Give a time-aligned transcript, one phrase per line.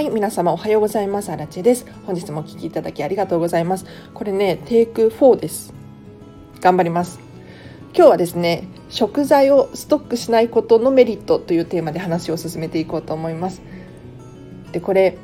[0.00, 1.30] はい、皆様おはようございます。
[1.30, 1.84] アラチェです。
[2.06, 3.84] 本日もお聴きいただきありがとうございます。
[4.14, 5.74] これね、テイク4です。
[6.62, 7.20] 頑張ります。
[7.94, 13.60] 今日はですね、食材をストックしないことのメリットというテーマで話を進めていこうと思います。
[14.72, 15.18] で、これ、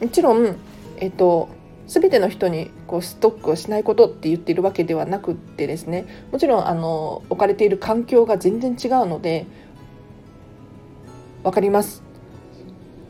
[0.00, 0.56] もちろん、
[0.96, 1.48] えっと、
[1.86, 9.46] 全ての人にこうストックをしないことって言っているわけではなくってですねもちろんあの置かれている環境が全然違うので
[11.42, 12.02] 分かります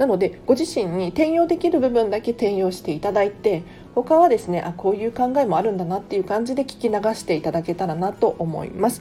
[0.03, 3.63] なのでご自身に転用できる部分だけ転用していただいて
[3.95, 9.01] 他はですねあこういう考えもあるんだなっていう感じで聞き流していただけたらなと思います。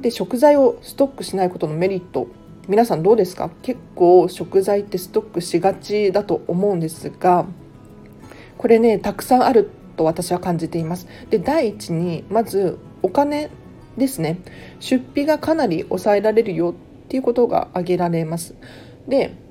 [0.00, 2.26] で食材をストックしないことのメリット。
[2.66, 3.48] 皆さんどうですか？
[3.62, 7.46] 結構食材ってストックしがちだと思うんですが
[8.58, 11.06] これねたくさんあると私は感じています。
[11.30, 13.50] で第一にまずお金
[13.96, 14.40] ですね。
[14.80, 16.74] 出費がかなり抑えられるよっ
[17.08, 18.56] ていうことが挙げられます。
[19.06, 19.45] で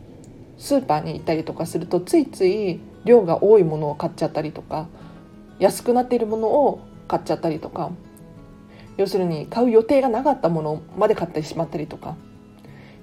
[0.58, 4.88] スーパーに行ったりとかするとついつい量が多いものを買っちゃったりとか
[5.60, 7.92] 安くなっているものを買っちゃったりとか
[8.98, 12.16] 要するに買う予定がなかったものまで買ってしまったりとか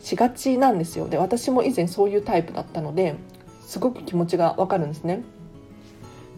[0.01, 1.09] しがちなんですよ。
[1.09, 3.15] で私も以前そういうタイプだったので
[3.65, 5.23] すごく気持ちがわかるんですね。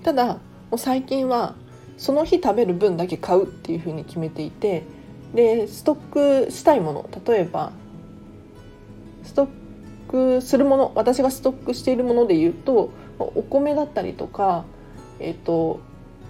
[0.02, 0.40] ただも
[0.72, 1.54] う最近は
[1.96, 4.82] その日食べる分だけ買うっていうふうに決めていて
[5.34, 7.72] でストックしたいもの例えば
[9.22, 9.48] ストッ
[10.40, 14.64] するもの私がストックしているもので言うとお米だったりとか、
[15.18, 15.80] えーと、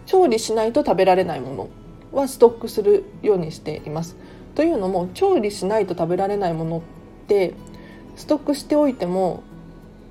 [0.06, 1.68] 調理しないと食べられないもの
[2.12, 4.16] はストックするようにしています。
[4.54, 6.80] というのも調理しないと食べられないものっ
[7.26, 7.54] て
[8.16, 9.42] ストックしておいても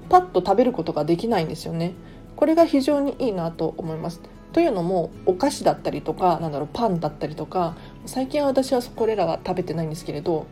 [0.09, 1.93] パッと食べることができないんですよね。
[2.35, 4.21] これが非常にいいなと思います。
[4.51, 10.45] というのもお菓子だったりとかなんだろうパンだったりとか最近は私はこれらは食べてないんですけれど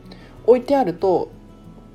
[0.48, 1.30] 置いてあると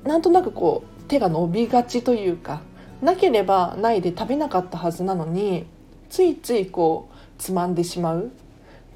[0.05, 2.61] なんとなくこう手が伸びがちというか
[3.01, 5.65] なければないで食べなかったはずなのに
[6.09, 8.31] ついついこうつまんでしまう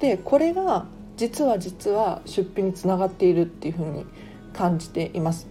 [0.00, 0.86] でこれが
[1.16, 4.04] 実は実は出費につながっているっていうふうに
[4.52, 5.46] 感じています。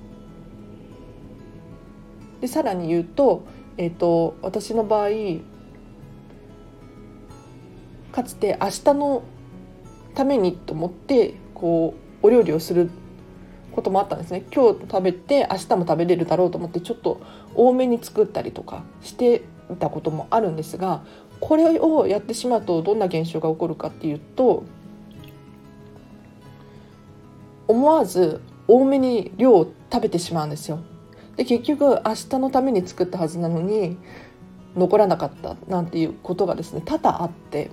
[2.41, 3.43] でさらに言うと,、
[3.77, 5.09] えーと、私の場合
[8.11, 9.23] かつて明日の
[10.15, 12.89] ためにと思ってこうお料理をする
[13.71, 17.21] こともあったんですね今日食べて明日も食べれるだろうと思ってちょっと
[17.55, 21.03] 多めに作ったりとかしていたこともあるんですが
[21.39, 24.63] これをやってしまうとどんな現象が起こるかっていうと
[27.67, 30.79] 思わず多めに量を食べてしまうんですよ。
[31.35, 33.97] で結局明日のために作ったはずなのに
[34.75, 37.71] 残らなかったなんていうことがですね多々あって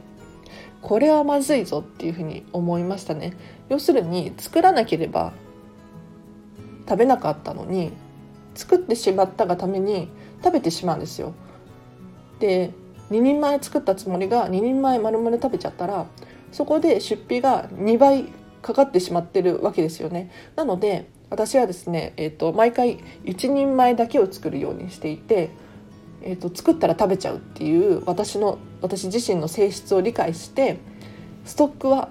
[0.80, 3.36] これはまずいぞっていうふうに思いましたね。
[3.68, 5.32] 要するに作らなければ
[6.88, 7.92] 食べなかったのに
[8.54, 10.08] 作ってしまったがために
[10.42, 11.34] 食べてしまうんですよ。
[12.40, 12.72] で
[13.10, 16.06] 2人前作ったつもりが2人前丸々食べちゃったら
[16.52, 18.24] そこで出費が2倍
[18.62, 20.30] かかってしまってるわけですよね。
[20.56, 25.50] なので私はですね、えーと、毎回1人前だけを作るようにしていて、
[26.22, 30.78] えーと作ったら食べちゃうっていう私の私自身の性質を理解して
[31.44, 32.08] ストックは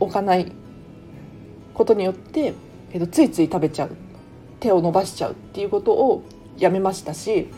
[0.00, 0.52] 置かない
[1.72, 2.54] ことによって
[2.94, 3.90] えー、とついつい食べちゃう
[4.60, 6.22] 手を伸ばしちゃうっていうことを
[6.56, 7.50] やめましたし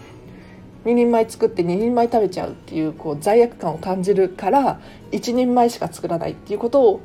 [0.84, 4.80] 2人前作って2人前食べちゃうっていうこう罪悪感を感じるから
[5.12, 7.00] 1人前しか作らないっていうことを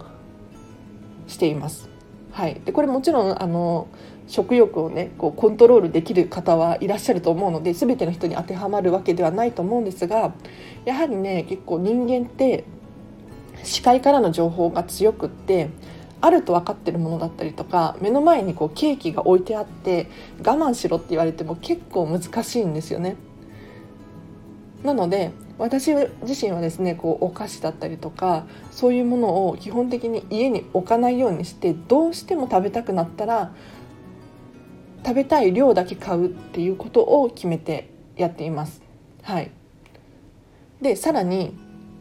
[1.27, 1.89] しています。
[2.31, 3.87] はい、でこれもちろんあの
[4.27, 10.33] 食欲をねこうコントロールできる方はいらっしゃると思うので全ての人に当てはまるわけではないと思うんですが
[10.85, 12.63] やはりね結構人間って
[13.63, 15.69] 視界からの情報が強くって
[16.21, 20.09] あると分かってるものだったりとか目の前にこうケーキが置いてあって
[20.39, 23.17] 我慢しろって言われても結構難しいんですよね。
[24.83, 33.53] なので私自身はですねこうお菓子だったりとかそういうものを基本的に家に置かないようにしてどうしても食べたくなったら
[35.05, 38.81] 食べたい量だけ買うっていうことを決めてやっています。
[39.23, 39.51] はい、
[40.81, 41.55] でさらに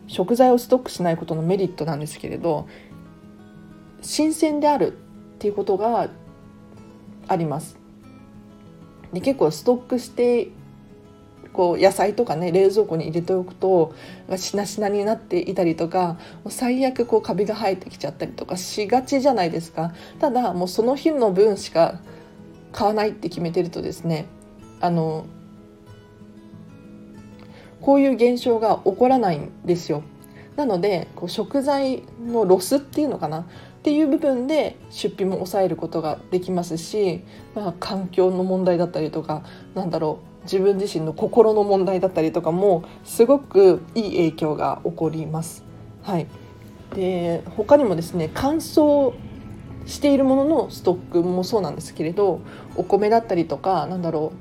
[0.07, 2.67] 食材をストックしないことのメリットなんですけれど
[4.03, 4.97] 新鮮であるっ
[5.39, 6.09] ていうことが
[7.29, 7.77] あります。
[9.13, 10.49] で結構ストックして
[11.53, 13.95] こう野菜とかね冷蔵庫に入れておくと
[14.37, 16.17] しなしなになっていたりとか
[16.49, 22.01] 最悪こうカビが生えてきちゃったりとかしがちじゃないですかただもうその日の分しか
[22.73, 24.27] 買わないって決めてるとですね
[24.81, 25.27] あの
[27.81, 30.05] こういう現象が起こらないんですよ
[30.57, 33.47] なのでこう食材のロスっていうのかな
[33.81, 37.25] っていう部分で出費も抑えることができますし、
[37.55, 39.43] まあ、環境の問題だったりとか
[39.75, 45.65] なんだろう自分自身の心の問題だったりとかもすごくいい影響が起こります。
[46.03, 46.27] はい、
[46.95, 49.15] で他にもですね乾燥
[49.87, 52.41] しているもののストックもそうなんですけれど
[52.77, 54.33] お米だったりとかなんだろ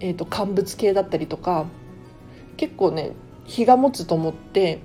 [0.00, 1.66] う、えーと、乾物系だったりとか
[2.58, 3.12] 結構ね
[3.44, 4.80] 日が持つと思って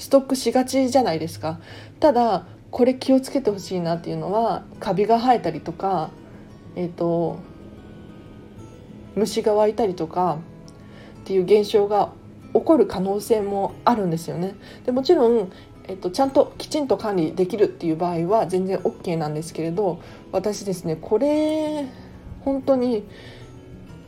[0.00, 1.60] ストックしがちじゃないですか
[2.00, 6.10] ただこれ気をつけてほしいなっていうのはカビが生えたりとか
[6.74, 7.38] えっ、ー、と
[9.14, 10.38] 虫が湧いたりとか
[11.20, 12.12] っていう現象が
[12.54, 14.54] 起こる可能性もあるんですよね。
[14.86, 15.52] でもちろん
[15.88, 20.00] えっと、ちゃんときちんと管理できるっていう場合は全然 OK なんですけれど
[20.30, 21.88] 私ですねこれ
[22.44, 23.04] 本当に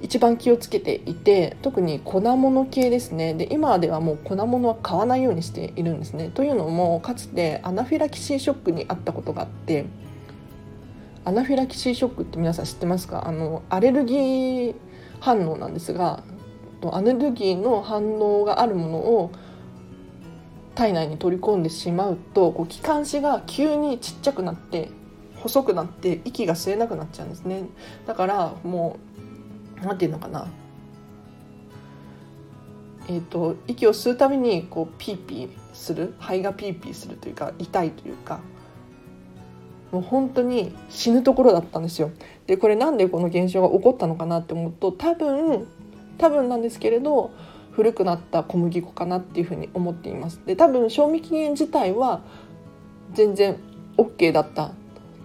[0.02, 3.34] 一番気をつけていて特に粉物系ですね。
[3.34, 6.30] で今ではもう粉物は買わないようにしているんですね。
[6.34, 9.86] というのもかつてアナフィラキシーショックにあったことがあって
[11.24, 13.28] アナフィラキシーショックって皆さん知ってますか？
[13.28, 14.74] あのアレルギー
[15.20, 16.24] 反応なんですが
[16.90, 19.30] アレルギーの反応があるものを
[20.74, 24.90] 体内に取り込んでしまうとこう気管支が急にちっちゃくなって
[25.36, 27.64] 細くなって息が吸えなくなっちゃうんですね。
[28.06, 29.12] だからもう
[29.82, 30.46] 何て言うのかな。
[33.08, 38.40] えーと、息を吸うたびにこうピーピーする肺がピーピーするというか痛いというか。
[39.92, 42.10] もう本当に死ぬところだったんですよ。
[42.46, 45.66] でこれなんでこの現象が起こったのかなって思うと多分
[46.16, 47.30] 多分なんですけれど
[47.72, 50.40] 古くなった小麦粉かなっていうふうに思っています。
[50.46, 52.22] で多分賞味期限自体は
[53.12, 53.56] 全然
[53.98, 54.72] OK だった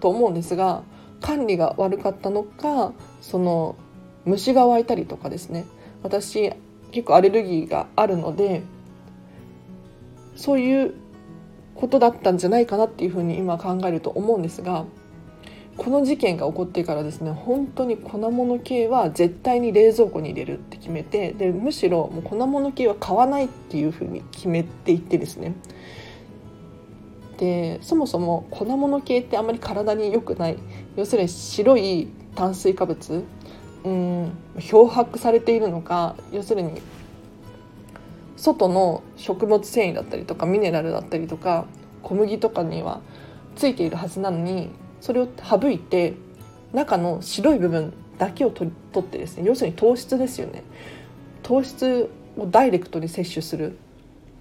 [0.02, 0.84] と思うんですが
[1.22, 3.78] 管理が悪かったのかその
[4.28, 5.66] 虫が湧いたりとかですね。
[6.04, 6.52] 私
[6.92, 8.62] 結構アレルギーがあるので
[10.36, 10.94] そういう
[11.76, 14.86] ことだったんじゃないかなっていうふうに今考えると思うんですが
[15.78, 25.54] この事件が起こってからですね本当に粉物系は絶対に冷蔵庫に入れるって決めてでむしろもう粉物系は買わないっていうふうに決めていってですね。
[27.38, 30.58] でそもそも粉物系ってあんまり体に良くない。
[30.96, 33.24] 要するに白い炭水化物
[33.84, 36.82] うん漂白されているのか要するに
[38.36, 41.66] 外の食物繊維だったりとかミネラルだったりとか
[42.04, 43.02] 小麦とかには
[43.56, 44.70] ついているはずなのに
[45.02, 46.14] それを省いて
[46.74, 50.64] 中の白い部分だけを取ってですね要するに糖質ですよね。
[51.44, 53.78] 糖質をダイレクトに摂取する。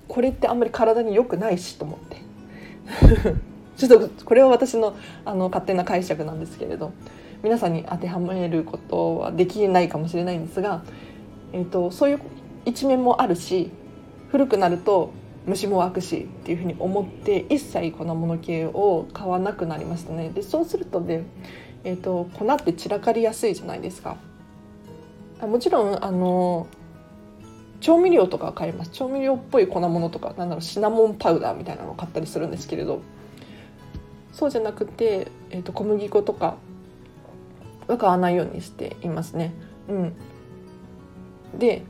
[0.08, 2.16] これってあんまり体に良くないしと思って。
[3.76, 4.94] ちょっとこれは私の
[5.24, 6.92] あの勝手な解釈なんですけれど。
[7.42, 10.82] 皆さんに当てはめることはできないかもしれないんですが、
[11.52, 12.20] えーと、そういう
[12.64, 13.70] 一面もあるし
[14.30, 15.12] 古くなると
[15.46, 20.30] 虫も湧くしっていうふうに思って一切粉物系を買わなくなりましたね。
[20.30, 21.22] でそうするとね、
[21.84, 24.16] えーと、粉って散らかりやすいじゃないですか。
[25.40, 26.66] もちろんあの
[27.80, 28.90] 調味料とか買います。
[28.90, 33.02] 調味料っぽい粉物とかなんだろうシナモンパウダーみたいなのを買ったりするんですけれど
[34.32, 36.56] そうじゃなくて、えーと、小麦粉とか
[37.86, 39.54] は買わないようにしていますね。
[39.88, 40.12] うん、
[41.58, 41.84] で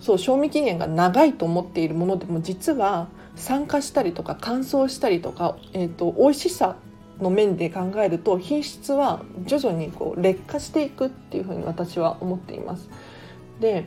[0.00, 6.76] そう賞味期限が長いと思っているものでも実は酸化したりとか乾燥したりとか、えーと、美味しさ
[7.20, 12.88] の面で考えると品質は徐々にこう劣化していくっていうふうに私は思っています。
[13.60, 13.86] で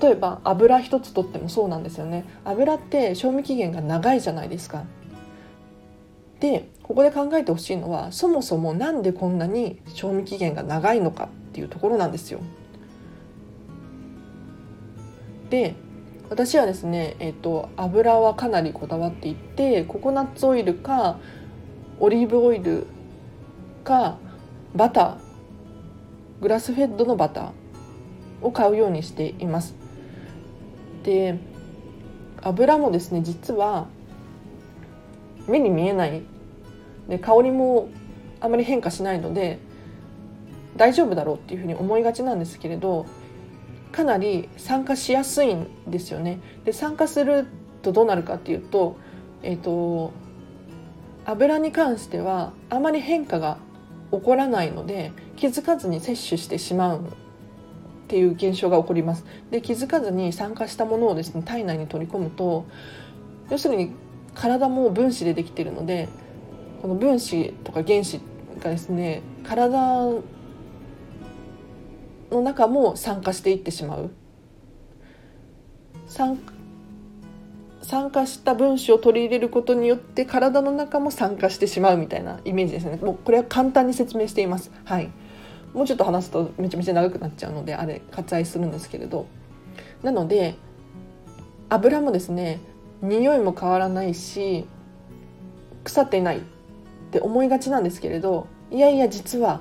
[0.00, 4.84] 例えば油一つとってもそうなんですよね油って賞味期限が長いじゃないですか。
[6.40, 12.40] でここで考えてほしいのはそもそも何でこんなに賞味期限が長いのかっていうところなんですよ。
[15.48, 15.74] で
[16.28, 21.18] 私はですね、えーと、油はかなりこだわっていてココナッツオイルか
[22.00, 22.86] オリーブオイル
[23.84, 24.18] か
[24.74, 25.16] バター
[26.42, 29.74] グラスフェッドのバターを買うようにしています。
[31.02, 31.38] で
[32.42, 33.86] 油もですね実は
[35.46, 36.22] 目に見えない
[37.08, 37.88] で香りも
[38.40, 39.58] あまり変化しないので
[40.76, 43.06] 大丈夫だろうっていうふうに思いがちなんですけれど
[43.92, 46.40] かなり酸化しやすいんですよね。
[46.64, 47.46] で酸化する
[47.82, 48.96] とどうなるかっていうと,、
[49.42, 50.12] えーと、
[51.24, 53.58] 油に関してはあまり変化が
[54.10, 57.02] 起こらないので気づかずに摂取してしまうっ
[58.08, 59.24] ていう現象が起こります。
[59.52, 62.64] で気づかずに酸化したものをですね体内に取り込むと
[63.48, 63.92] 要するに
[64.34, 66.08] 体も分子でできているので
[66.84, 68.20] この分子とか原子
[68.62, 69.70] がですね体
[72.30, 74.10] の中も酸化していってしまう。
[76.06, 76.38] 酸
[77.80, 82.98] 酸化した分子を取り入れることによって体の中も酸化してしまうみたいなイメージですね。
[83.00, 84.70] もうこれは簡単に説明しています。
[84.84, 85.10] はい。
[85.72, 89.24] もうちょっと話すとめちゃめちゃ長くなっちゃうのであれ割愛するんですけれど。
[90.02, 90.54] なので
[91.70, 92.60] 油もですね
[93.00, 94.66] 匂いも変わらないし
[95.82, 96.42] 腐ってない。
[97.14, 99.60] って思いがちなんですけれどいやいや実は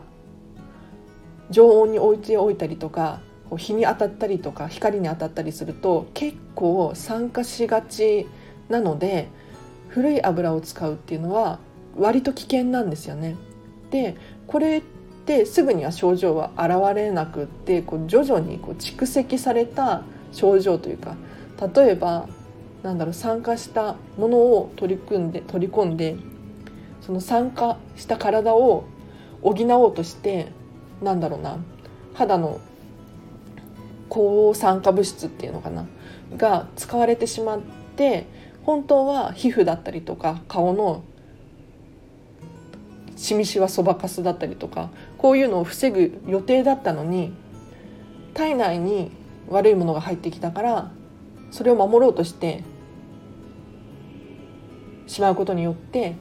[1.52, 3.22] 常温に置いておいたりとか
[3.56, 8.26] 日に当たったりとか光に当たったりすると結構酸化しがち
[8.70, 9.30] なので
[9.90, 11.60] 古い油を使うっていうのは
[11.96, 13.36] 割と危険なんですよね。
[13.92, 14.18] で
[14.48, 21.16] これってすぐには症状は現れなくってこう徐々にこう蓄積された症状というか
[21.76, 22.28] 例えば
[22.82, 26.16] なんだろう酸化したものを取り組んで取り込んで
[27.06, 28.86] その酸化した体を
[29.42, 30.52] 補おうとして
[31.02, 31.58] なんだろうな
[32.14, 32.60] 肌の
[34.10, 35.86] 抗酸化物質っていうのかな
[36.38, 37.62] が使われてしまっ
[37.96, 38.28] て
[38.64, 41.04] 本当は皮膚だったりとか顔の
[43.16, 47.34] しみしわそばかすだったりとかこういうのを防ぐ予定だったのに
[48.34, 49.12] 体内に
[49.50, 50.92] 悪いものが入ってきたから
[51.52, 52.64] それを守ろうとして
[55.08, 56.16] しまうことによって、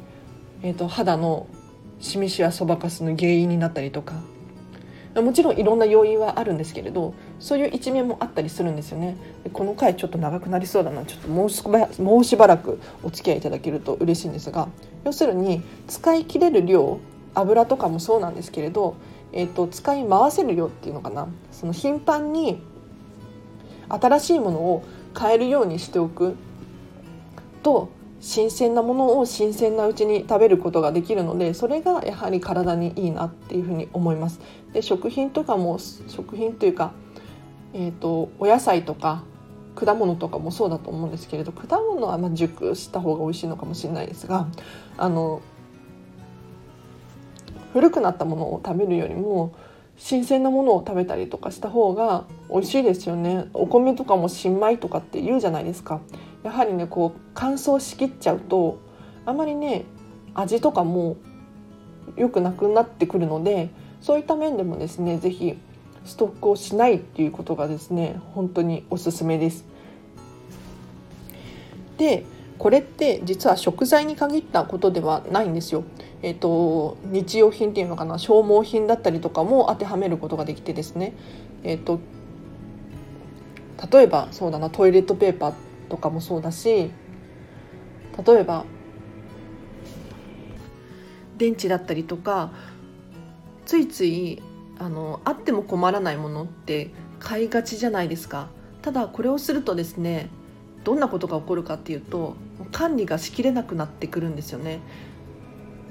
[0.62, 1.46] えーと、肌の
[2.00, 4.14] しみしわそばかすの原因になったりとか。
[5.20, 9.16] もちろんいろんな要因はあるんですけれどそういう一面もあったりするんですよね。
[9.52, 11.04] この回ちょっと長くなりそうだな。
[11.04, 14.68] ちょっともうしばもうしばらくお付き合いいただけると嬉しいんですが
[15.04, 16.98] 要するに使い切れる量
[17.34, 18.94] 油とかもそうなんですけれど、
[19.32, 21.28] えーと、使い回せる量っていうのかな。
[21.50, 22.62] その頻繁に
[23.90, 26.36] 新しいものを買えるようにしておく
[27.62, 27.90] と
[28.22, 34.40] 新鮮なものを新鮮なうちに食べることができるのでそれがやはり体にいいなっていうふうに思います。
[34.72, 36.92] で食品とかも食品というか、
[37.74, 39.24] えーと、お野菜とか
[39.74, 44.46] 果物とかもそうだと思うんですけれど果物はま熟した方が美味しいのかもしれないですが
[44.96, 45.42] あの
[47.72, 49.52] 古くなったものを食べるよりも
[49.96, 56.00] 新鮮なものを食べたりとかした方が美味しいですよねお米とかも新米とかって言うじゃないですか
[56.42, 58.78] やはりねこう乾燥しきっちゃうと
[59.26, 59.84] あまりね
[60.34, 61.16] 味とかも
[62.16, 63.70] 良くなくなってくるので
[64.00, 65.58] そういった面でもですね是非
[66.04, 69.64] ストックをしないっていうことがですね本当におすすめです。
[71.96, 72.24] で
[72.58, 75.84] これって実は食材に限ったことではないんですよ。
[76.22, 81.14] えーと、日用品っていうのかな消耗品だったりとかも当てはめることができてですね、
[81.64, 82.00] えーと
[83.90, 85.52] 例えばそうだなトイレットペーパー
[85.92, 86.90] とかもそうだし
[88.26, 88.64] 例えば
[91.36, 92.50] 電池だったりとか
[93.66, 94.40] ついつい
[94.78, 98.48] あのあっても困らないものって買いがちじゃないですか。
[98.80, 100.30] ただこれをするとですね
[100.82, 102.36] どんなことが起こるかっていうと
[102.72, 104.80] 管理がしきれなくなってくるんですよね。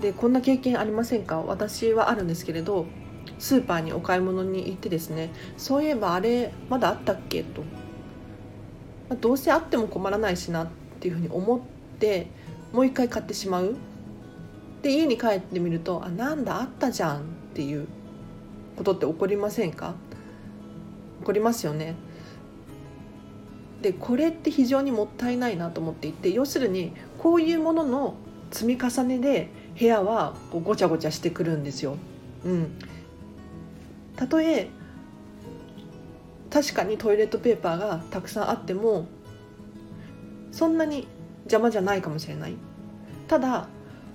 [0.02, 1.42] でこんな経験ありませんか？
[1.42, 2.88] 私はあるんですけれど
[3.38, 7.44] スーパーにお買い物に行ってですねそういえばあれまだあったっけ？
[7.44, 7.64] と
[9.12, 10.68] まあ、どうせあっても困らないしなっ
[11.02, 11.60] ていうふうに思っ
[12.00, 12.28] て
[12.72, 13.76] もう一回買ってしまう
[14.82, 17.22] で家に帰ってみるとあなんだあったじゃんっ
[17.54, 17.90] ていう
[18.78, 19.96] ことって起こりませんか？
[21.20, 21.96] 起こりますよね。
[23.82, 28.16] でこれって非常にもったいないなと思っていて要するにこういうものの
[28.50, 31.98] 積み重ねで部屋はこうごちゃごちゃしてくるんですよ。
[32.46, 32.72] うん、
[34.16, 34.70] たとえ
[36.52, 39.06] 確かにトイレットペーパーがたくさんあっても
[40.52, 41.08] そんなに
[41.46, 42.56] 邪魔じゃないかもしれない。
[43.28, 43.68] ただ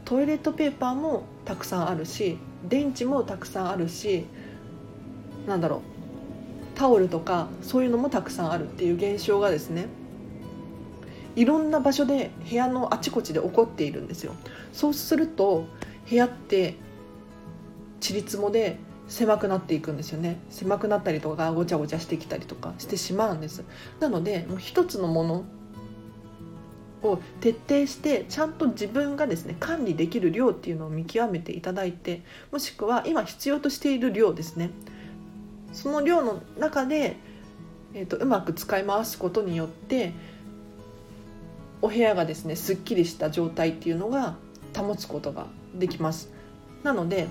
[0.05, 2.39] トイレットペーパーもたくさんあるし
[2.69, 4.27] 電池もたくさんあるし
[5.47, 5.81] なんだろう
[6.77, 9.87] タオルとかそういうのもたくさんあるっていう現象がですね
[11.35, 14.35] いろんな場所で部屋のあちこちで起こっているんですよ。
[14.73, 15.67] そうすると
[16.09, 16.77] 部屋って
[18.01, 18.79] ちりつもで
[19.09, 20.39] 狭くなっていくんですよね。
[20.51, 23.65] 狭くなったりとかごちゃごちゃしてきたりとかしてしまうんです。
[24.01, 25.45] なのでもう一つのもの
[27.03, 34.71] を徹底してちゃんと自分がですね管理できる量っていうのを見極めていただいてもしくは今必要としている量ですね。
[35.73, 37.17] その量の中で、
[37.93, 40.15] えーと、とうまく使い回すことによって
[41.83, 44.37] お部屋がですねすっきりした状態っていうのが
[44.77, 46.33] 保つことができます。
[46.83, 47.29] なので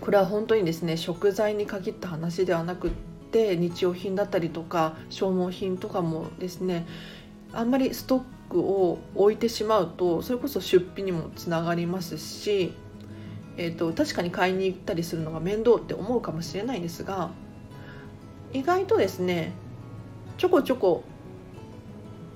[0.00, 2.90] これは本当にですね食材に限った話ではなくっ
[3.30, 6.86] て日用品だったりとか消耗品とかもですね
[7.52, 12.72] あんまりストックを置いてしまうとそれこそ出費にもつながりますし、
[13.56, 17.30] えーと、確かに買いに行ったりするのが面倒って思うかもしれないんですが
[18.52, 19.52] 意外とですね
[20.38, 21.04] ちょこちょこ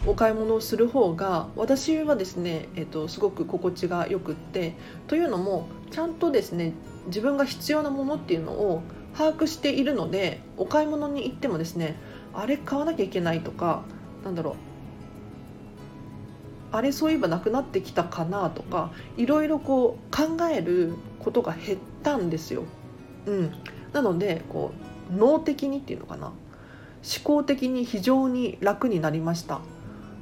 [0.04, 4.75] お買い物をする方が私はですね、えーと、すごく心地がよくって
[5.07, 6.73] というのもちゃんとですね
[7.06, 8.82] 自分が必要なものっていうのを
[9.16, 11.97] 把握しているのでお買い物に行ってもですね
[12.32, 13.82] あれ買わなきゃいけないとか
[14.25, 14.54] なんだろう
[16.73, 22.64] あれそういえばなくなってきたかなとかいろいろこう考えることが減ったんですよ。
[23.26, 23.52] うん、
[23.92, 24.73] なのでこ
[25.11, 26.35] う脳的にっていうのかな思
[27.25, 29.61] 考的に非常に楽になりました。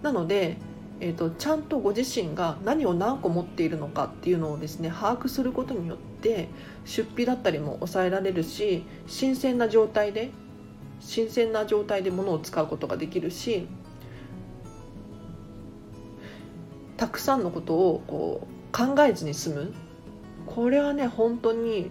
[0.03, 0.57] なので、
[1.01, 6.49] えーと、ちゃんとご自身が何を何個持っているのかっていうのをですね把握することによって
[6.85, 10.31] 出費だったりも抑えられるし新鮮な状態で
[11.01, 13.67] 新鮮な状態で物を使うことができるし
[16.97, 19.73] たくさんのことをこう考えずに済む。
[20.47, 21.91] これはね本当に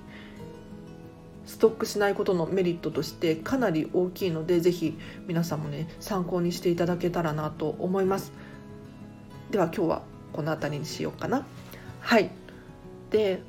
[1.46, 8.32] ストックしないことのメリットとしてかなり大きいのでぜひ皆さんもね参考にしていただけたらなと思います。
[9.50, 11.48] では今日はこの辺りにしようかな。
[12.02, 12.30] はい。
[13.10, 13.42] で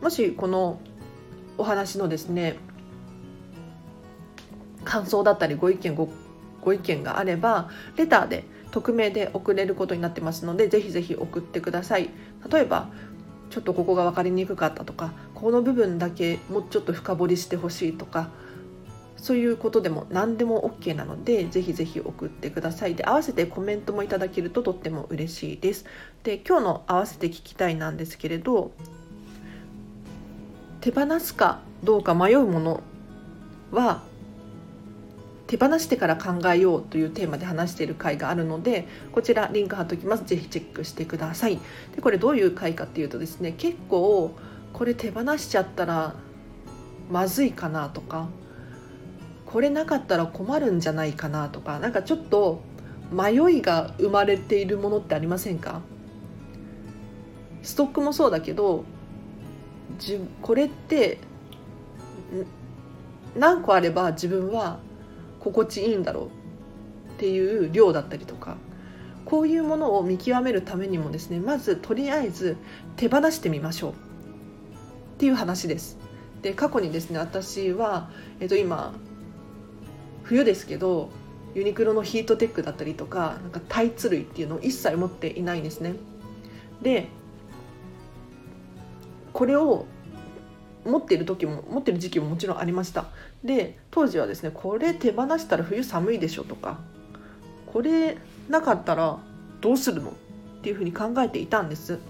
[0.00, 0.80] もしこの
[1.56, 2.56] お話のですね
[4.84, 6.08] 感想だったりご意見ご
[6.62, 12.10] ご意見があればレターで匿名で送れることになってますのでぜひぜひ送ってください。
[12.50, 12.90] 例えば
[13.50, 18.28] ちょっとここが分かりにくかったとかこの部分だけもうちょっと深掘りしてほしいとか
[19.16, 22.94] そういうことでも何でも OK なのでぜひぜひ送ってください。
[22.94, 25.86] で合わせてコメントもいただけるととっても嬉しいです。
[26.22, 28.72] で今日の合わせて聞きたいなんですけれど
[30.80, 32.82] 手放すかどうか迷うもの
[33.72, 34.02] は
[35.46, 40.24] 手放してから考えようというテーマで話している回があるのでこちらリンク貼っておきます。
[40.24, 41.58] ぜひチェックしてください。
[41.96, 44.34] でこれどういう回かっていうとですね結構
[44.72, 46.14] これ手放しちゃったら
[47.10, 48.28] まずいかなとか
[49.46, 52.60] これなかったら困るんじゃないかなとかなんかちょっと
[53.10, 55.80] 迷いが生まれているものってありませんか？
[57.62, 58.84] ストックもそうだけど
[59.98, 61.18] じこれって
[63.36, 64.80] 何個あれば自分は
[65.40, 66.30] 心地いいんだろうっ
[67.18, 68.56] ていう量だったりとか
[69.24, 72.56] こういうものを見極めるためにもですねまずとりあえず
[72.96, 73.94] 手放してみましょうっ
[75.18, 75.98] ていう話です。
[76.42, 78.94] で過去にですね私は、えっと、今
[80.22, 81.10] 冬ですけど
[81.54, 85.94] ユニクロのヒートテックだったりとかなんかタイツ類っていうのを一切持っていないんですね。
[86.82, 87.08] で
[89.38, 89.86] これを
[90.84, 93.04] 持ってる時も持ってる時期ももちろんありました。
[93.44, 96.80] で当時はですねこれ手放したら冬寒いでしょとか
[97.66, 99.16] これなかったら
[99.60, 100.12] どうするのっ
[100.62, 102.00] ていうふうに考えていたんです。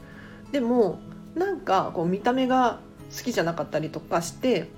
[0.53, 1.01] でも
[1.35, 2.81] なんかこう見た目が
[3.15, 4.71] 好きじゃなかったりとかして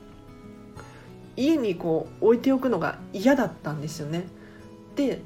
[1.37, 4.27] 家にこう置いておくのが嫌だったんですよね。
[4.97, 5.23] で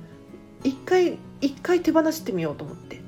[0.63, 3.03] 一回一回手放してみようと思って。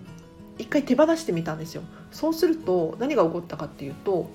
[0.58, 1.82] 一回手放してみたんですよ。
[2.16, 4.30] そうすると何が起こったかっていうと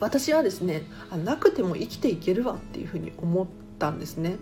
[0.00, 3.46] 私はですねあなくても生きていけるわっていうふうに思っ
[3.78, 4.34] たんですね。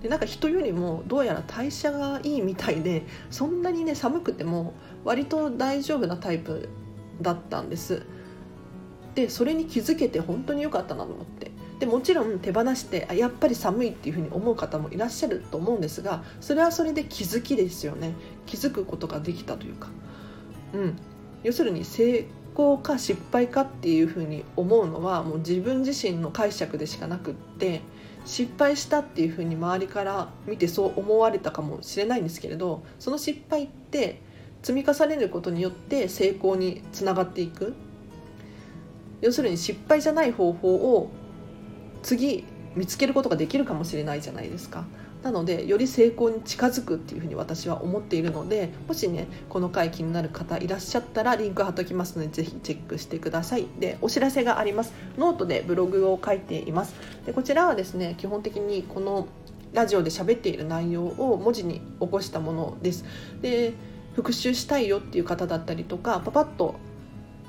[0.00, 6.68] でなんか人よりもどうやら代謝がいいみたいでそんなにね寒くても割と大丈夫なタイプ
[7.20, 8.04] だったんです。
[9.16, 18.14] でそれに気づけて本当に良かったなと思ってでもちろん手放してあやっぱり寒いっていうふうに思う方もいらっしゃると思うんですがそれはそれで気づきですよね
[18.46, 19.88] 気づくことができたというか、
[20.74, 20.98] うん、
[21.42, 27.82] 要するに成功か失敗かっていうふうに思うのはもう自分自身の解釈でしかなくって
[28.24, 34.20] 失敗したっていうふうに周りから見てそう思われたかもしれないんですけれどその失敗って
[34.62, 37.74] 積み重ねることによって成功につながっていく
[39.20, 41.10] 要するに失敗じゃない方法を
[42.02, 44.86] 次見つけることができるかもしれないじゃないですか。
[45.22, 53.66] なのでより成功に近づくっていうふうに私は思っているのでもしねこの回気になる方いらっしゃったらリンク貼っときますのでぜひチェックしてください。
[53.78, 54.92] でお知らせがあります。
[55.16, 56.94] ノートでブログを書いています。
[57.26, 59.26] でこちらはですね基本的にこの
[59.72, 63.04] ラジオで喋っている内容を文字に起こしたものです。
[63.42, 63.74] で
[64.14, 66.76] 復習したいよっていう方だったりとかパパッと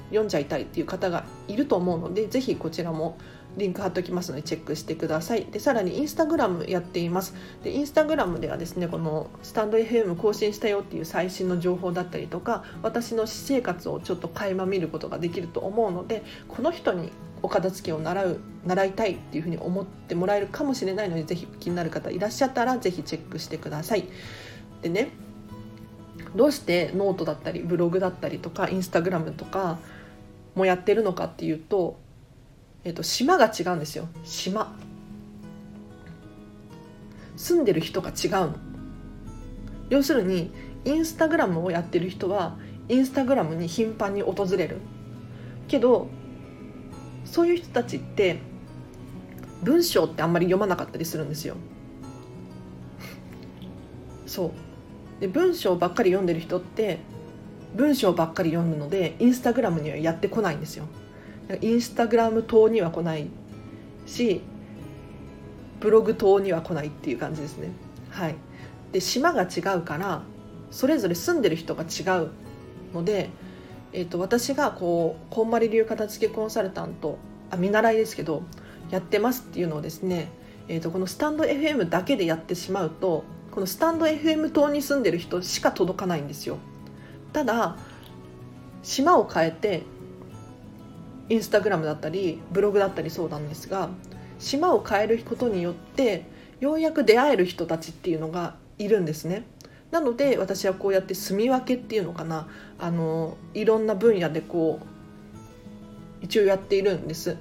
[0.09, 3.17] 読んじゃいたいっていう方がいると思うのでぜひこちらも
[3.57, 5.45] リンク貼っておきますのでチェックしてください。
[5.45, 7.33] でさらにインスタグラムやっています。
[7.63, 24.05] でインスタグラムではですねこのスタンド FM 更新したよっていう最新の情報だったりとか私の私生活をちょっと垣間見ることができると思うのでこの人にお片付けを習う習いたいっていうふうに思ってもらえるかもしれないのでぜひ気になる方いらっしゃったらぜひチェックしてください。
[24.81, 25.09] でね
[26.35, 29.79] どうしてノートだったりブログだったりとかインスタグラムとか
[30.55, 31.97] もやってるのかっていうと
[32.83, 34.07] えっと、島が違うんですよ。
[34.23, 34.75] 島。
[37.35, 38.55] 住んでる人が違うの。
[39.89, 40.51] 要するに
[40.85, 44.77] インスタグラムをやってる人はインスタグラムに頻繁に訪れる。
[45.67, 46.07] けど
[47.25, 48.39] そういう人たちって
[49.61, 51.55] 文章ってあんまり読まなかったりするんですよ。
[54.25, 55.21] そう。
[55.21, 56.99] で文章ばっかり読んでる人って
[57.75, 60.85] 文章ばっかり読むのでインスタグラムにはやってこないんですよ。
[61.61, 63.27] インスタグラム等には来ない
[64.05, 64.41] し
[65.79, 67.71] ブログ等には来ないっていう感じですね。
[68.09, 68.35] はい。
[68.91, 70.23] で島が違うから
[70.71, 72.29] それぞれ住んでる人が違う
[72.93, 73.29] ので、
[73.93, 77.17] えーと、私がこうこんまり流片付けコンサルタント
[77.49, 78.43] あ見習いですけど
[78.89, 80.29] やってますっていうのをですね、
[80.67, 86.57] えーと、このスタンド FM だけでやってしまうとこのスタンド FM 島に住んでる人しか届かないんですよ。
[87.33, 87.77] ただ
[88.81, 89.83] 島を変えて
[91.29, 93.89] インスタグラムだったりブログだったりそうなんですが
[94.39, 96.25] 島を変えることによって
[96.59, 99.45] ようやく出会える人たちっていうのがいるんですね。
[99.91, 104.85] なので私はこうやって住み分けっていうのかなあのいろんな分野でこう
[106.21, 107.37] 一応やっているんです。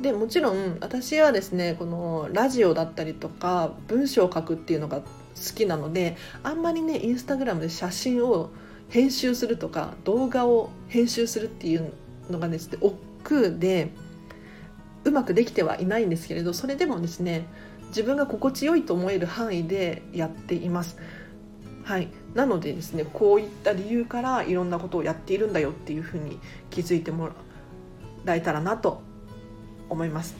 [0.00, 5.06] でもちろん私はですねこのラジオだったりとか文章を書くっていうのが好
[5.54, 8.50] きなのであんまりねインスタグラムで写真を
[8.88, 11.92] 編集するとか動画を編集するっていう
[12.28, 13.90] のがですね億劫で
[15.04, 17.46] うまくできてはいないんですけれどそれでもですね
[17.88, 20.96] 自分が心地よいと思える範囲でやっています。
[21.84, 26.38] はい、なのでですねこういった理由からいろんなことをやっているんだよっていうふうに
[26.70, 27.28] 気づいても
[28.24, 29.02] らえたらなと
[29.90, 30.34] 思います。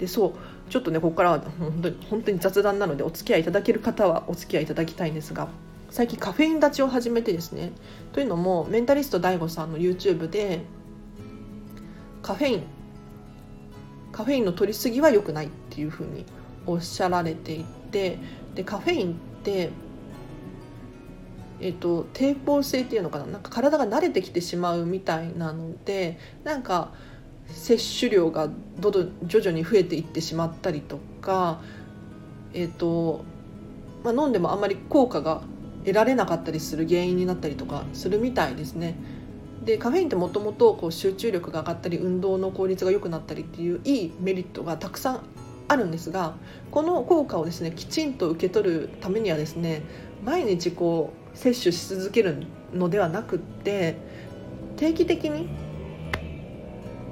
[0.00, 0.32] でそう
[0.70, 5.48] ちょっとねここからは本当に本当に雑談なのでお付き合いいただける方はお付き合いいただきたいんですが
[5.90, 7.72] 最近カフェイン立ちを始めてですね
[8.12, 10.62] というのもメンタリスト DAIGO さんの YouTube で
[12.26, 12.62] カフェイン
[14.10, 16.24] カフェインの取りすぎは良くないっていうふうに
[16.66, 18.18] おっしゃられていて
[18.56, 19.70] でカフェインって
[21.58, 23.26] えっと、抵抗性っていうのかな？
[23.26, 26.92] なんか体が慣れてきてしまうみたいなのでなんか
[27.48, 31.62] 摂取量がどど徐々に増えていってしまったりとか、
[32.52, 33.24] えっと
[34.04, 35.40] まあ、飲んでもあんまり効果が
[35.84, 38.96] 得られなかったりする原因になったりとかするみたいですね。
[39.66, 45.20] でカフェインってもともと集中力が上がったり運動の効率が良くなったりっていういいメリットがたくさん
[45.66, 46.36] あるんですが
[46.70, 49.82] この効果をですねきちんと受け取るためにはですね
[50.24, 53.96] 毎日こう摂取し続けるのではなくって
[54.76, 55.48] 定期的に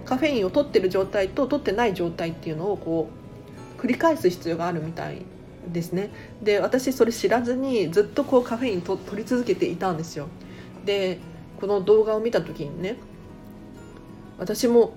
[0.04, 3.08] カフェインを取ってる状態と取ってない状態っていうのをこ
[3.78, 5.22] う繰り返す必要があるみたい
[5.72, 6.10] ですね。
[6.42, 10.28] で私それ知らずにずっとこうカフェインと取り続けていたんですよ。
[10.84, 11.18] で
[11.64, 12.98] この動画を見た時にね
[14.36, 14.92] 私も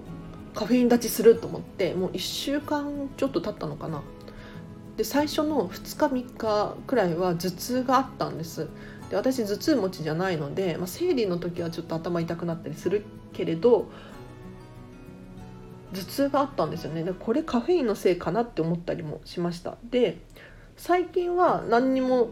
[0.53, 4.01] カフェイン立ちすると思ってもう1週間ちょっと経ったのかな。
[4.97, 8.67] で最初の2日3日くらいは頭痛があったんです。
[9.09, 13.87] で私頭痛持ちじゃないので、まあ、生理の時はちょっと頭痛くなったりするけれど
[15.93, 17.05] 頭痛があったんですよね。
[17.05, 19.77] でこれカフェインのせいかなって思ったりもしました。
[19.89, 20.17] で
[20.75, 22.27] 最近は何にも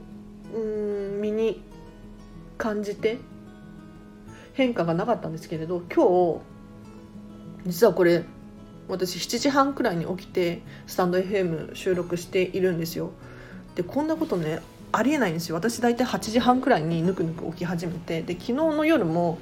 [0.54, 1.64] うん身に
[2.58, 3.20] 感じて
[4.56, 6.40] 変化がなかったんですけれど今
[7.66, 8.24] 日実はこれ
[8.88, 13.12] 私7時半くらいに起きてスタンド FM 収録しているんですよ。
[13.76, 14.60] でこんなことね
[14.92, 15.56] ありえないんですよ。
[15.56, 19.40] 私大体8時半くらいにぬくぬく起き始めてで昨日の夜も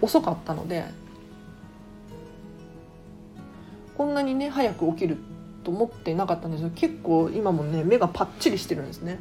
[0.00, 0.84] 遅かったので
[3.96, 5.16] こんなにね早く起きる
[5.64, 9.18] と思ってなかったんですけど結構今もね目がパッチリしてるんですね。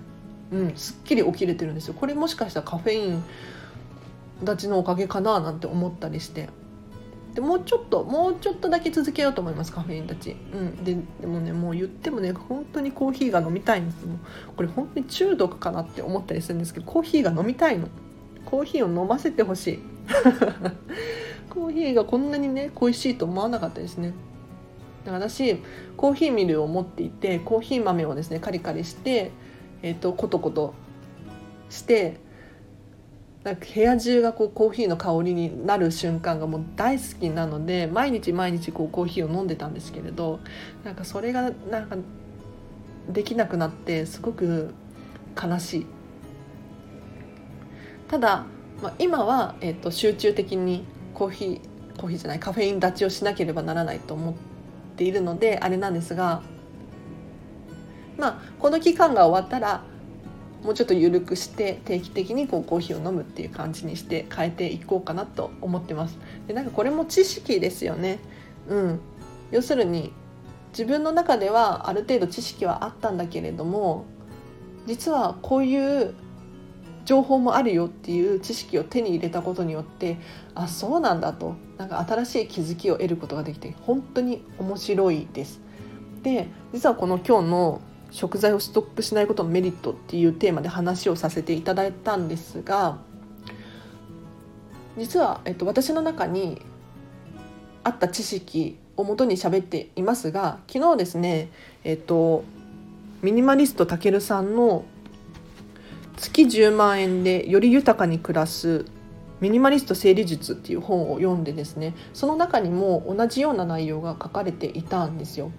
[0.52, 1.94] うんすっきり起きれてるんですよ。
[1.94, 3.24] これもしかしたらカフェイン
[4.42, 6.50] 立ちのおかげかななんて思ったりして。
[7.34, 14.20] でもうちょっともうちょっとだけ続けようと思いますカフェインたち、うん、ででもねもう言ってもね本当にコーヒーが飲みたいんですも
[14.58, 17.88] これ本当に中毒かなって思ったりするんですけどコーヒーが飲みたいの。
[18.46, 19.80] コーヒーを飲ませてほしい。
[21.50, 24.14] コーヒーがこんなにね恋しいと思わなかったですね。
[25.06, 25.58] だから私
[25.96, 29.32] コーヒーミルを持っていてコーヒー豆をですねカリカリして、
[29.84, 30.74] えーとコトコト
[31.70, 32.18] して
[33.44, 40.40] なんか部屋中がこうコーヒーの香りになる瞬間がもう大好きなので毎日毎日こうコーヒーを飲んでたんですけれど
[40.84, 41.98] なんかそれがなんか
[43.10, 44.74] できなくなってすごく
[45.42, 45.86] 悲しい。
[48.08, 48.46] ただ、
[48.82, 54.34] まあ、今は、えーと、集中的にコーヒーコーヒーじゃないカフェイン立ちをしなければならないと思っ
[54.98, 56.42] ているのであれなんですが
[58.18, 59.84] まあこの期間が終わったら
[60.64, 66.18] もうちょっと緩くして定期的にこうコーヒーを飲むっていう感じにして変えていこうかなと思ってます。
[66.48, 68.20] でなんかこれも知識ですよね。
[68.68, 69.00] うん。
[69.52, 70.14] 要するに
[70.72, 74.06] 自分の中ではある程度知識はあったんだけれども
[74.88, 76.14] 実はこういう
[77.04, 80.18] 情報もあるよっていう知識を手に入れたことによって
[80.56, 81.56] あそうなんだと。
[81.78, 85.60] なんか新しい気づきを得ることができて本当に面白いです。
[86.22, 93.00] で実はこの今日の食材をストックしないことのメリットっていうテーマで話をさせていただいたんですが
[94.98, 96.62] 実は、えっと、私の中に
[97.84, 101.50] あった知識をもとに喋っていますが昨日ですね
[101.84, 102.44] えっと
[103.22, 104.84] ミニマリストたけるさんの
[106.18, 108.86] 月10万円でより豊かに暮らす
[109.40, 115.52] ミニマリスト整理術っていう本を読んでですねその中にも同じような内容が書かれていたんですよ。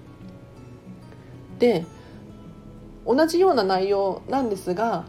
[1.58, 1.84] で
[3.06, 5.04] 同じような内容なんですが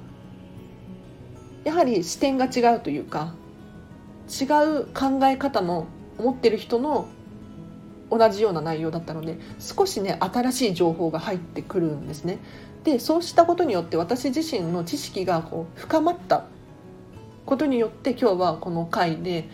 [1.63, 3.33] やはり視点が違うというか
[4.27, 7.07] 違う考え方の持ってる人の
[8.09, 12.39] 同じような内容だったので少しね新しい情報が入ってくるんですね。
[12.83, 16.45] でそうしたことによって私自身の知識がこう深まった
[17.45, 19.49] ことによって今日はこの回で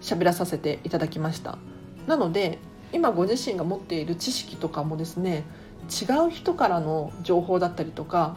[0.00, 1.58] 喋らさせていただきました。
[2.06, 2.58] なので
[2.92, 5.44] 今ご自身が持っている知識とかもですね
[5.88, 8.36] 違う人からの情報だったりとか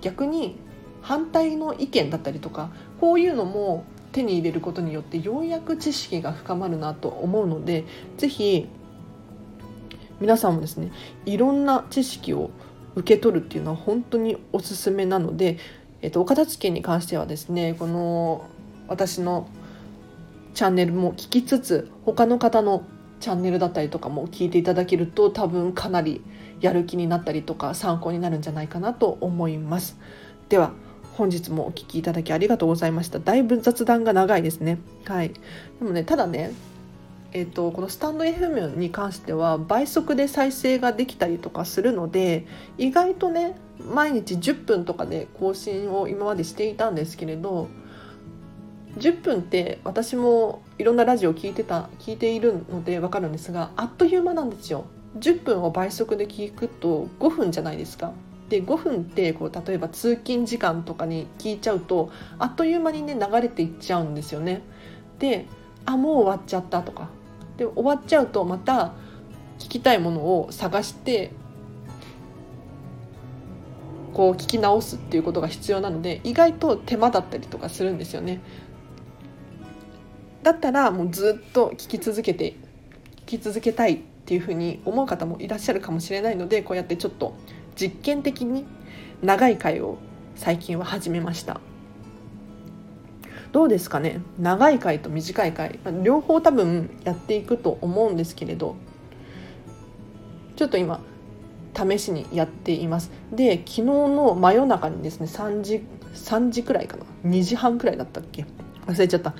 [0.00, 0.56] 逆に
[1.02, 7.84] 反対の意見だったりとかこういうのも手に入れることによってようやく知識が深まるなと思うので
[8.18, 8.68] 是非
[10.20, 10.92] 皆さんもですね
[11.24, 12.50] いろんな知識を
[12.94, 15.58] 受け取るっていうのは本当におすすめなので、
[16.02, 18.48] えっと、お片付けに関してはですねこの
[18.88, 19.48] 私の
[20.54, 22.84] チャンネルも聞きつつ他の方の
[23.20, 26.22] チャンネルだったりとかも聞いていただけると多分かなり
[26.60, 29.98] やる気になったりとか参考になるんじゃないかなと思います。
[30.48, 30.72] では
[31.14, 33.18] 本日もお聴きいただきありがとうございました。
[33.18, 34.78] だいぶ雑談が長いですね。
[35.04, 35.30] はい。
[35.30, 35.40] で
[35.82, 36.52] もね、ただね、
[37.32, 42.46] えーと、このスタンド FM に関しては倍速で再生ができたりとかするので
[42.76, 47.68] 意外とね毎日10分とかで更新を今までしていたんですけれど
[48.98, 54.86] 10分って私もいろんなラジオ聞いてた聞いているので分かるんですがあっという間なんですよ。
[55.18, 58.12] 10分を倍速で聞くと5分じゃないですか。
[58.48, 64.62] で5分ってこう例えば通勤時間とかに聞いちゃうとあっという間にね流れていっちゃうんですよね。
[65.18, 65.46] で
[65.86, 67.08] あもう終わっちゃったとか
[67.56, 68.92] で終わっちゃうとまた
[69.58, 71.32] 聞きたいものを探して
[74.12, 78.40] こう聞き直すっていうことが必要なので意外と手間だったりとかするんですよね。
[80.42, 82.56] だったらもうずっと聞き続けて
[83.26, 87.34] 聞き続けたいっていうふうに思う方もいらっしゃるかもしれないのでこうやってちょっと
[87.74, 88.64] 実験的に
[89.22, 89.98] 長い回を
[90.36, 91.60] 最近は始めました。
[93.50, 94.20] どうですかね？
[94.38, 98.76] 長い回と短い回両方多分やっていくと思うんですけれど
[100.54, 101.00] ちょっと今
[101.74, 103.10] 試しにやっています。
[103.32, 105.82] で昨日の真夜中にですね3時
[106.14, 108.46] 3時くらいかな？2時半くらいだったっけ？
[108.86, 109.34] 忘れちゃった。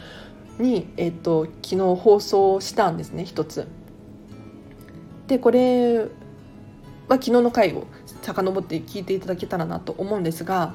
[0.58, 3.68] に、えーと、と昨日放送したんですね一つ。
[5.30, 6.06] でこれは
[7.10, 7.86] 昨日の回を
[8.20, 10.74] 遡って聞いていただけたらなと思うんですが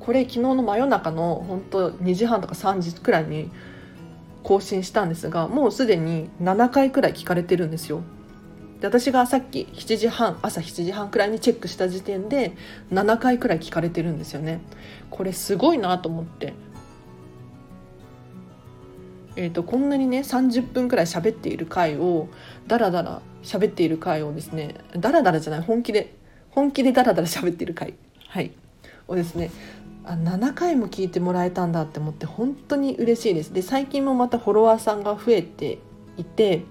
[0.00, 3.50] これ昨日の真夜中の本当2時半とか3時くらいに
[4.42, 8.02] 更新したんですがもうすでに7回くらい聞かれてるんですよ。
[8.82, 12.54] で私がさっき7時半朝7時半くらいにチェックした時点で
[12.92, 14.60] 7回くらい聞かれてるんですよね。
[15.08, 16.52] これすごいなと思って。
[19.38, 22.28] えーと、こんなにね30分くらい喋っている回を
[22.66, 26.12] ダラダラ喋っている回をですねダラダラじゃない本気で
[26.50, 27.94] 本気でダラダラ喋っている回、
[28.26, 28.50] はい、
[29.06, 29.52] をですね
[30.04, 33.52] あ7回も聞いてもらえたんだって思って本当に嬉しいです。
[33.52, 35.78] で最近もまたフォロワーさんが増えて
[36.16, 36.64] いて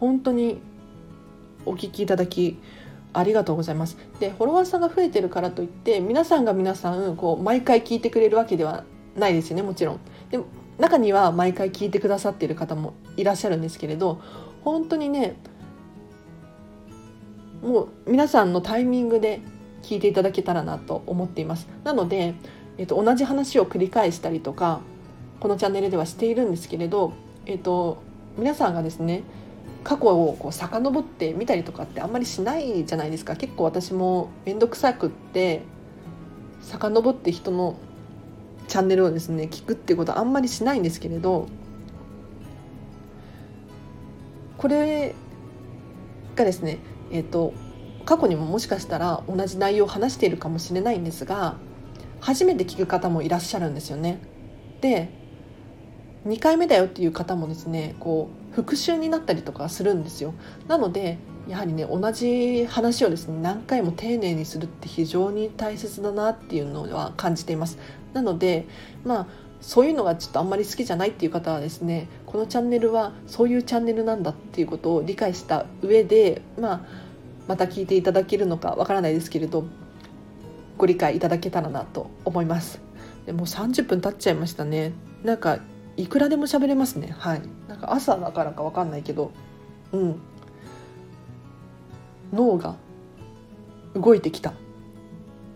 [0.00, 0.60] 本当に
[1.66, 2.58] お聞きいただき
[3.12, 3.96] ありがとうございます。
[4.18, 8.82] でフォロワーさんが増えてるからといって皆さんが皆さんこう毎回聞いてくれるわけでは
[9.14, 10.00] ないですよねもちろん。
[10.78, 14.20] 中には毎回聞いてくださっている方もいらっしゃるんですけれど
[14.62, 15.36] 本当にね
[17.62, 19.40] もう皆さんのタイミングで
[19.82, 21.68] 聞いていただけたらなと思っています。
[21.84, 22.34] なので、
[22.78, 24.80] えっと、同じ話を繰り返したりとか
[25.40, 27.12] このチャンネルではしているんですけれど、
[27.46, 28.02] えっと、
[28.38, 29.22] 皆さんがですね
[29.82, 33.36] 過去をこう遡ってみたりとかってあんまりしないじゃないですか。
[33.36, 35.62] 結構私も面倒くさくって
[36.62, 37.76] 遡って人の
[38.68, 41.48] チャンネルをですね聞くっていうことはあんまりしないんですけれど
[44.58, 45.14] これ
[46.36, 46.78] がですね
[47.10, 47.52] えっ、と
[48.04, 51.56] 過去にももしかしたら同じ内容を話しているかもしれないんですが
[52.20, 54.20] 初めて聞く方もいらっしゃるんですよね。
[54.80, 55.10] で
[56.26, 60.32] 2回目だよっていう方もですねこう復習になったりとかするんですよ。
[60.66, 67.78] なのでやはりね同じ話をですね何回も丁寧にするって非常に大切だなっていうのは感じています
[68.14, 68.66] なので
[69.04, 69.26] まあ
[69.60, 76.80] そういうのがちょっとあんまり好きじゃないっていう方はですねこのチャンネルはそういうチャンネルなんだっていうことを理解した上で、まあ、
[77.48, 79.64] また聞いていただけるのかわからないですけれど
[80.76, 82.80] ご理解いただけたらなと思います。
[83.26, 84.92] でもう30分経っちゃいましたね。
[85.22, 85.60] なんか
[85.96, 87.14] いくらでも喋れますね。
[87.16, 87.42] はい。
[87.68, 89.30] なんか朝だからかわかんないけど
[89.92, 90.20] うん。
[92.32, 92.76] 脳が
[93.94, 94.52] 動いてきた。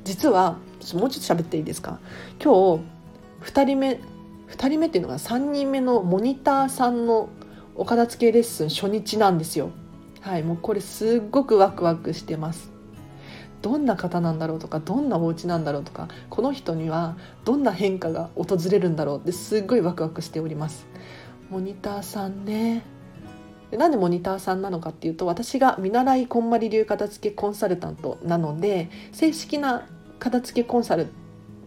[0.05, 1.99] 実はちょっと喋っていいですか？
[2.43, 4.01] 今日2人目
[4.49, 7.29] 2人目っていうのが3人目のモニターさんの
[7.75, 9.71] お片付けレッスン初日なんですよ。
[10.21, 12.71] はいもうこれすっごくワクワクしてます。
[13.61, 20.87] どんな方なんだろうとかどんなお家なんだろうとかこの人にはどんな変化が訪れるんだろうってすっごいワクワクしております。
[21.51, 22.83] モニターさんね。
[23.73, 29.87] なんでモニターさんなのかっていうと私が見習いこんまり流片付けコンサルタントなので正式な
[30.19, 31.09] 片付けコンサル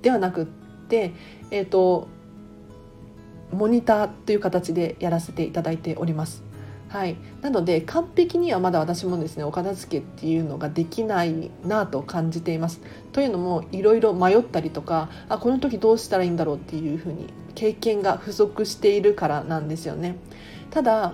[0.01, 1.13] ではなくって、
[1.51, 2.07] えーと、
[3.51, 6.43] モニターという形でやらせていただいております。
[6.91, 12.81] はい、なので完璧にはまだ私もですねお片付けっていうのができないなと感じています。
[13.13, 20.17] というのもいろいろ迷ったりとかあこの時どうしたらいいんだろうっていうふうに経験が不足しているからなんですよね。
[20.69, 21.13] ただ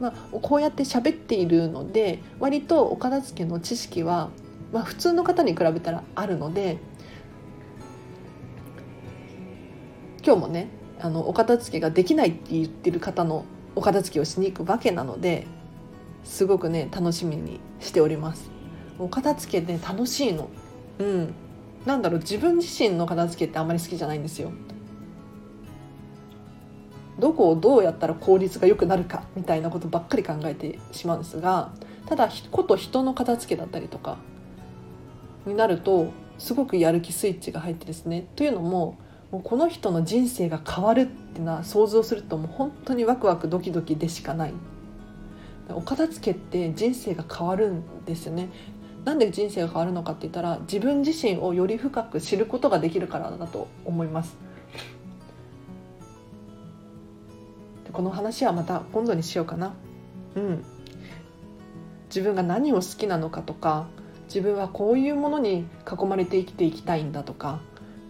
[0.00, 4.30] まあ、こうやって喋っているので割とお片付けの知識は、
[4.72, 6.78] まあ、普通の方に比べたらあるので
[10.24, 10.68] 今日もね
[11.00, 15.46] あのお片付けができないって言ってる方のお片付けをしに行くわけなので
[16.24, 18.50] すごくね楽しみにしております。
[18.98, 20.50] お片付けね楽しいの。
[20.98, 21.34] うん。
[21.86, 24.52] なんだろう自分自身の片付けってあんまり好きじゃないんですよ。
[27.18, 31.70] どこをどうやったら効率が良くなるかみたいなことばっかり考えてしまうんですが
[32.06, 34.16] ただこと人の片付けだったりとか
[35.46, 38.98] になるとすごくやる気スイッチが入ってですねというのも
[39.30, 44.54] もうこの人の人生が変わるっていうのは想像するともう本当にワクワクドキドキでしかない。
[45.72, 48.48] お片付けって人生が変わるんですよね。
[49.04, 54.36] なんで人生が変わるのかって言ったら自分自身をより深く知ることができるからだと思います。
[57.92, 59.74] この話はまた今度にしようかな。
[60.34, 60.64] うん。
[62.08, 63.86] 自分が何を好きなのかとか
[64.32, 67.60] 自分はこういうものに囲まれて生きていきたいんだとか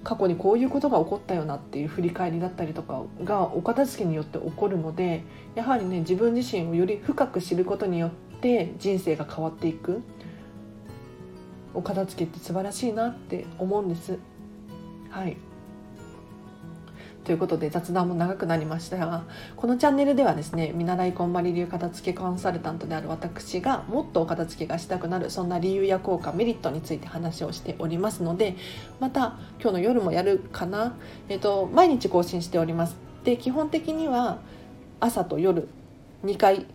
[0.05, 10.03] 過去にこういうことが起こったよなっていう振り返りだったりとかがお片付けによって起こるのでやはりね自分自身をより深く知ることによって人生が変わっていく
[11.73, 14.19] お片付けって素晴らしいなって思うんです。
[15.09, 15.37] はい
[17.25, 19.25] ということで雑談も長くなりましたが
[19.57, 28.57] このチャンネルではですね見習いこんまり流片付けコンサルタントである私がもっとお片付けがしたくなるそんな理由や効果メリットについて話をしておりますので
[29.01, 30.97] また今日の夜もやるかな、
[31.29, 32.97] えーと、毎日更新しております。
[33.25, 34.39] で基本的には
[34.99, 35.69] 朝と夜
[36.25, 36.67] 2回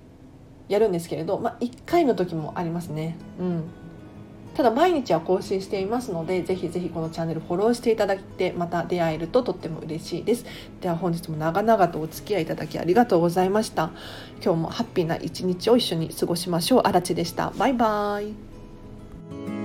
[0.67, 3.17] やるんですけれど、まあ、1回の時もありますね。
[3.39, 3.63] うん。
[4.55, 10.45] ただ毎日は更新していますのでぜひぜひこのチャンネルフォローしていただいてまた出会えるととっても嬉しいです。
[10.81, 13.91] では本日も長々とお付き合いいただきありがとうございました。
[14.43, 16.81] 今日もハッピーな一日を一緒に過ごしましょう。
[16.85, 17.51] あらでした。
[17.57, 19.64] バイバーイ。